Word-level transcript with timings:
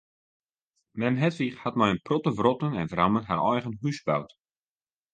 Mem 0.99 1.15
Hedwig 1.21 1.55
hat 1.63 1.77
mei 1.79 1.89
in 1.93 2.03
protte 2.05 2.31
wrotten 2.39 2.73
en 2.81 2.89
wramen 2.91 3.27
har 3.29 3.41
eigen 3.51 3.79
hûs 3.81 3.99
boud. 4.07 4.29